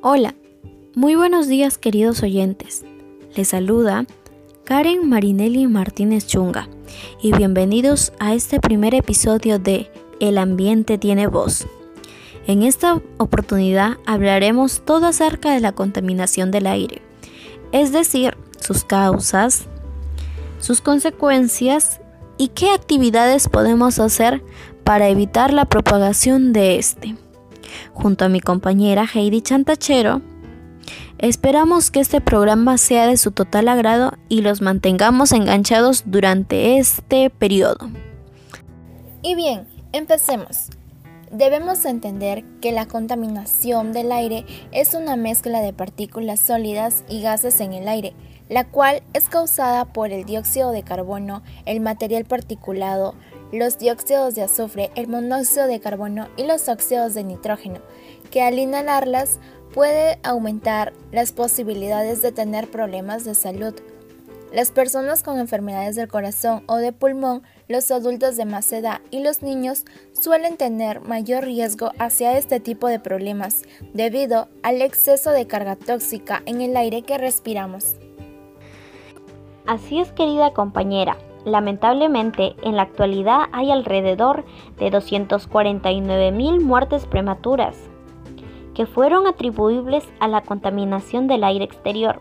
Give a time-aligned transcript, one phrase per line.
[0.00, 0.36] Hola,
[0.94, 2.84] muy buenos días queridos oyentes.
[3.34, 4.06] Les saluda
[4.62, 6.68] Karen Marinelli Martínez Chunga
[7.20, 9.90] y bienvenidos a este primer episodio de
[10.20, 11.66] El ambiente tiene voz.
[12.46, 17.02] En esta oportunidad hablaremos todo acerca de la contaminación del aire,
[17.72, 19.64] es decir, sus causas,
[20.60, 22.00] sus consecuencias
[22.36, 24.44] y qué actividades podemos hacer
[24.84, 27.16] para evitar la propagación de este
[27.92, 30.22] junto a mi compañera Heidi Chantachero.
[31.18, 37.30] Esperamos que este programa sea de su total agrado y los mantengamos enganchados durante este
[37.30, 37.90] periodo.
[39.22, 40.68] Y bien, empecemos.
[41.32, 47.60] Debemos entender que la contaminación del aire es una mezcla de partículas sólidas y gases
[47.60, 48.14] en el aire,
[48.48, 53.14] la cual es causada por el dióxido de carbono, el material particulado,
[53.52, 57.80] los dióxidos de azufre, el monóxido de carbono y los óxidos de nitrógeno,
[58.30, 59.38] que al inhalarlas
[59.72, 63.74] puede aumentar las posibilidades de tener problemas de salud.
[64.52, 69.20] Las personas con enfermedades del corazón o de pulmón, los adultos de más edad y
[69.22, 69.84] los niños
[70.18, 73.62] suelen tener mayor riesgo hacia este tipo de problemas
[73.92, 77.96] debido al exceso de carga tóxica en el aire que respiramos.
[79.66, 81.18] Así es, querida compañera.
[81.48, 84.44] Lamentablemente, en la actualidad hay alrededor
[84.76, 87.88] de 249 mil muertes prematuras
[88.74, 92.20] que fueron atribuibles a la contaminación del aire exterior,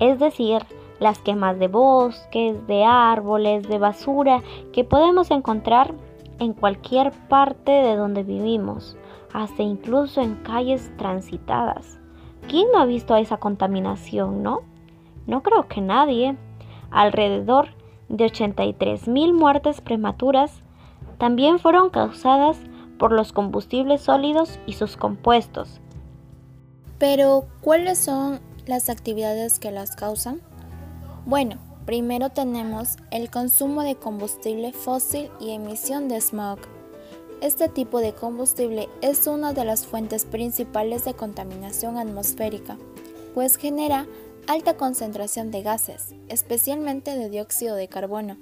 [0.00, 0.62] es decir,
[0.98, 5.94] las quemas de bosques, de árboles, de basura que podemos encontrar
[6.38, 8.96] en cualquier parte de donde vivimos,
[9.32, 11.98] hasta incluso en calles transitadas.
[12.48, 14.62] ¿Quién no ha visto esa contaminación, no?
[15.26, 16.36] No creo que nadie.
[16.90, 17.68] Alrededor
[18.08, 20.62] de 83.000 muertes prematuras
[21.18, 22.58] también fueron causadas
[22.98, 25.80] por los combustibles sólidos y sus compuestos.
[26.98, 30.40] Pero, ¿cuáles son las actividades que las causan?
[31.26, 36.58] Bueno, primero tenemos el consumo de combustible fósil y emisión de smog.
[37.40, 42.78] Este tipo de combustible es una de las fuentes principales de contaminación atmosférica,
[43.34, 44.06] pues genera
[44.46, 48.36] alta concentración de gases, especialmente de dióxido de carbono.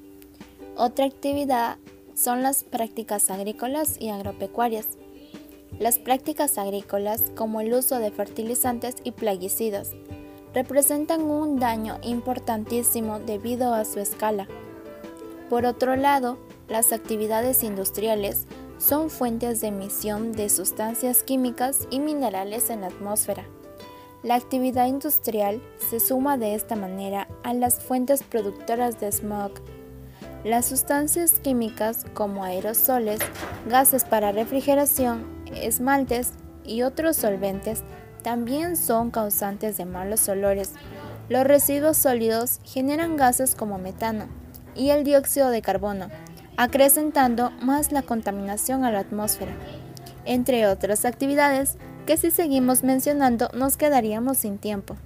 [0.76, 1.78] Otra actividad
[2.14, 4.86] son las prácticas agrícolas y agropecuarias.
[5.78, 9.90] Las prácticas agrícolas, como el uso de fertilizantes y plaguicidas,
[10.54, 14.48] representan un daño importantísimo debido a su escala.
[15.48, 16.38] Por otro lado,
[16.68, 18.46] las actividades industriales
[18.78, 23.46] son fuentes de emisión de sustancias químicas y minerales en la atmósfera.
[24.22, 25.60] La actividad industrial
[25.90, 29.50] se suma de esta manera a las fuentes productoras de smog.
[30.44, 33.18] Las sustancias químicas como aerosoles,
[33.68, 36.34] gases para refrigeración, esmaltes
[36.64, 37.82] y otros solventes
[38.22, 40.70] también son causantes de malos olores.
[41.28, 44.28] Los residuos sólidos generan gases como metano
[44.76, 46.08] y el dióxido de carbono,
[46.56, 49.52] acrecentando más la contaminación a la atmósfera.
[50.24, 51.76] Entre otras actividades,
[52.06, 54.96] que si seguimos mencionando nos quedaríamos sin tiempo.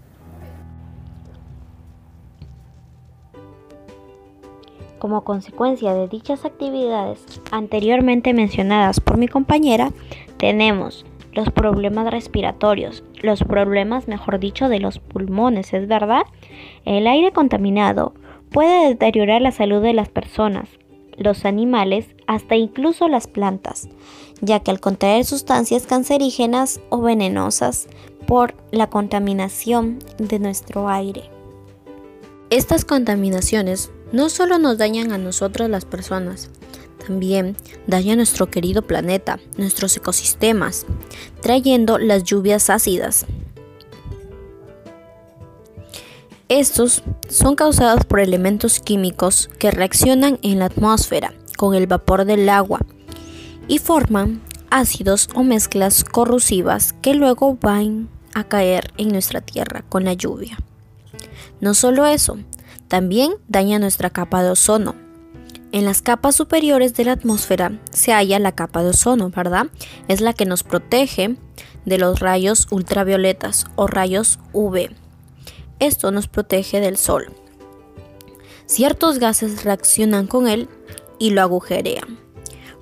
[4.99, 9.93] Como consecuencia de dichas actividades anteriormente mencionadas por mi compañera,
[10.39, 16.23] tenemos los problemas respiratorios, los problemas, mejor dicho, de los pulmones, ¿es verdad?
[16.87, 18.15] El aire contaminado
[18.51, 20.71] puede deteriorar la salud de las personas,
[21.16, 23.88] los animales, hasta incluso las plantas,
[24.41, 27.88] ya que al contraer sustancias cancerígenas o venenosas
[28.27, 31.31] por la contaminación de nuestro aire.
[32.50, 36.50] Estas contaminaciones no solo nos dañan a nosotros las personas,
[37.04, 37.56] también
[37.87, 40.87] dañan nuestro querido planeta, nuestros ecosistemas,
[41.41, 43.27] trayendo las lluvias ácidas,
[46.49, 52.49] estos son causados por elementos químicos que reaccionan en la atmósfera con el vapor del
[52.49, 52.81] agua
[53.67, 54.41] y forman
[54.71, 60.57] ácidos o mezclas corrosivas que luego van a caer en nuestra tierra con la lluvia.
[61.60, 62.39] No solo eso,
[62.87, 64.95] también daña nuestra capa de ozono.
[65.72, 69.66] En las capas superiores de la atmósfera se halla la capa de ozono, ¿verdad?
[70.07, 71.37] Es la que nos protege
[71.84, 74.91] de los rayos ultravioletas o rayos UV
[75.81, 77.27] esto nos protege del sol.
[78.67, 80.69] Ciertos gases reaccionan con él
[81.19, 82.19] y lo agujerean,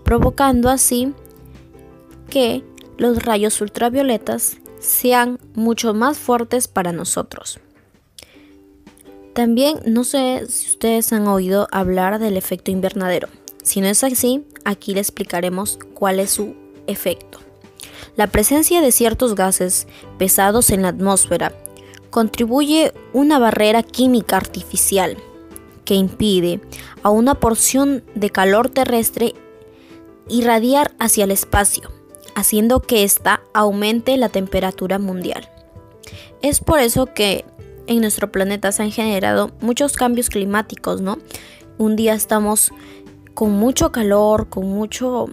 [0.02, 1.12] provocando así
[2.30, 2.64] que
[2.96, 7.60] los rayos ultravioletas sean mucho más fuertes para nosotros.
[9.34, 13.28] También no sé si ustedes han oído hablar del efecto invernadero.
[13.62, 16.54] Si no es así, aquí le explicaremos cuál es su
[16.86, 17.40] efecto.
[18.16, 19.88] La presencia de ciertos gases
[20.18, 21.52] pesados en la atmósfera
[22.14, 25.16] contribuye una barrera química artificial
[25.84, 26.60] que impide
[27.02, 29.34] a una porción de calor terrestre
[30.28, 31.90] irradiar hacia el espacio,
[32.36, 35.50] haciendo que ésta aumente la temperatura mundial.
[36.40, 37.44] Es por eso que
[37.88, 41.18] en nuestro planeta se han generado muchos cambios climáticos, ¿no?
[41.78, 42.70] Un día estamos
[43.34, 45.26] con mucho calor, con mucho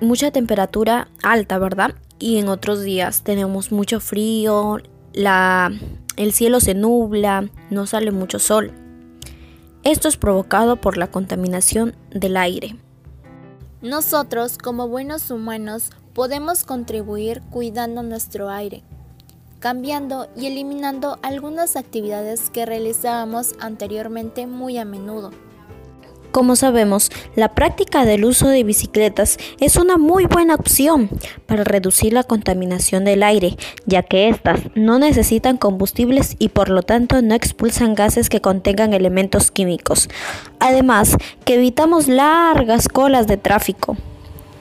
[0.00, 1.96] mucha temperatura alta, ¿verdad?
[2.18, 4.80] Y en otros días tenemos mucho frío,
[5.12, 5.70] la,
[6.16, 8.72] el cielo se nubla, no sale mucho sol.
[9.84, 12.76] Esto es provocado por la contaminación del aire.
[13.80, 18.84] Nosotros, como buenos humanos, podemos contribuir cuidando nuestro aire,
[19.58, 25.30] cambiando y eliminando algunas actividades que realizábamos anteriormente muy a menudo.
[26.32, 31.10] Como sabemos, la práctica del uso de bicicletas es una muy buena opción
[31.44, 36.82] para reducir la contaminación del aire, ya que éstas no necesitan combustibles y por lo
[36.82, 40.08] tanto no expulsan gases que contengan elementos químicos.
[40.58, 43.98] Además, que evitamos largas colas de tráfico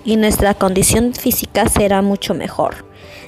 [0.04, 2.84] y nuestra condición física será mucho mejor,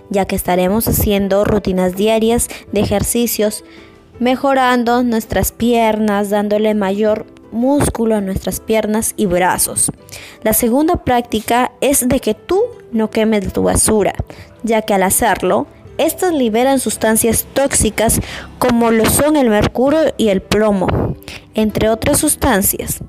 [0.10, 3.64] ya que estaremos haciendo rutinas diarias de ejercicios,
[4.20, 9.92] mejorando nuestras piernas, dándole mayor músculo en nuestras piernas y brazos.
[10.44, 12.62] La segunda práctica es de que tú
[12.92, 14.14] no quemes tu basura,
[14.64, 15.68] ya que al hacerlo,
[15.98, 18.20] estas liberan sustancias tóxicas
[18.58, 21.16] como lo son el mercurio y el plomo,
[21.54, 23.00] entre otras sustancias.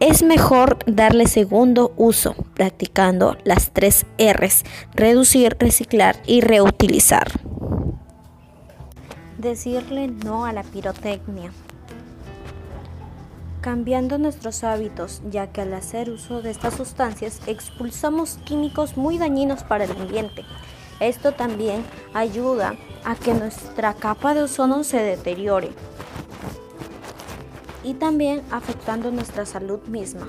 [0.00, 4.64] Es mejor darle segundo uso, practicando las tres R's,
[4.94, 7.30] reducir, reciclar y reutilizar.
[9.38, 11.52] Decirle no a la pirotecnia
[13.64, 19.62] cambiando nuestros hábitos, ya que al hacer uso de estas sustancias expulsamos químicos muy dañinos
[19.62, 20.44] para el ambiente.
[21.00, 21.82] Esto también
[22.12, 25.70] ayuda a que nuestra capa de ozono se deteriore
[27.82, 30.28] y también afectando nuestra salud misma.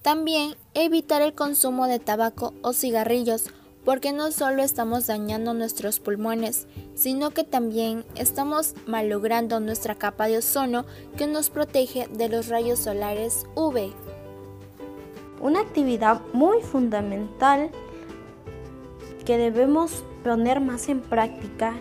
[0.00, 3.50] También evitar el consumo de tabaco o cigarrillos
[3.88, 10.36] porque no solo estamos dañando nuestros pulmones, sino que también estamos malogrando nuestra capa de
[10.36, 10.84] ozono
[11.16, 13.94] que nos protege de los rayos solares UV.
[15.40, 17.70] Una actividad muy fundamental
[19.24, 21.72] que debemos poner más en práctica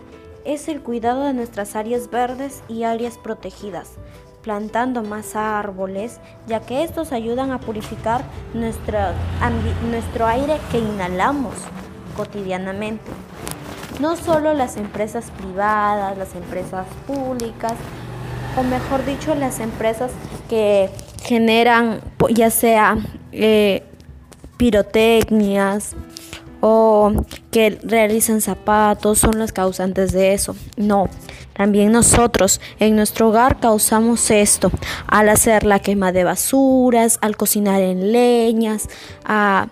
[0.46, 3.96] es el cuidado de nuestras áreas verdes y áreas protegidas,
[4.44, 8.24] plantando más árboles, ya que estos ayudan a purificar
[8.54, 8.98] nuestro,
[9.90, 11.54] nuestro aire que inhalamos
[12.18, 13.12] cotidianamente.
[14.02, 17.74] No solo las empresas privadas, las empresas públicas,
[18.58, 20.12] o mejor dicho, las empresas
[20.50, 20.90] que
[21.24, 22.98] generan ya sea
[23.32, 23.84] eh,
[24.58, 25.96] pirotecnias
[26.60, 27.12] o
[27.52, 30.56] que realizan zapatos son las causantes de eso.
[30.76, 31.08] No,
[31.54, 34.72] también nosotros en nuestro hogar causamos esto
[35.08, 38.90] al hacer la quema de basuras, al cocinar en leñas,
[39.24, 39.68] a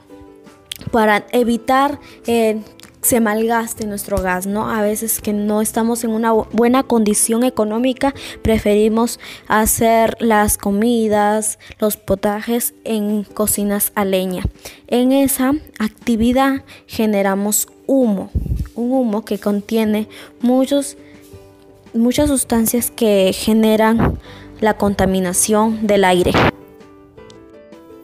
[0.96, 2.62] para evitar eh,
[3.02, 4.72] se malgaste nuestro gas, ¿no?
[4.72, 9.20] A veces que no estamos en una buena condición económica, preferimos
[9.50, 14.44] hacer las comidas, los potajes en cocinas a leña.
[14.88, 18.32] En esa actividad generamos humo,
[18.74, 20.08] un humo que contiene
[20.40, 20.96] muchos,
[21.94, 24.18] muchas sustancias que generan
[24.62, 26.32] la contaminación del aire.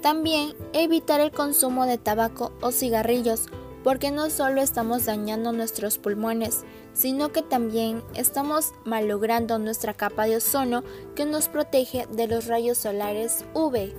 [0.01, 3.46] También evitar el consumo de tabaco o cigarrillos,
[3.84, 10.38] porque no solo estamos dañando nuestros pulmones, sino que también estamos malogrando nuestra capa de
[10.38, 10.84] ozono
[11.15, 13.93] que nos protege de los rayos solares UV.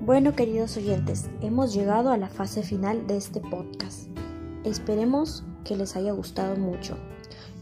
[0.00, 4.06] Bueno, queridos oyentes, hemos llegado a la fase final de este podcast.
[4.64, 6.96] Esperemos que les haya gustado mucho.